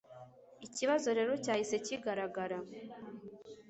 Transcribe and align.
Ikibazo 0.67 1.09
rero 1.17 1.31
cyahise 1.43 1.75
kigaragara. 1.85 2.57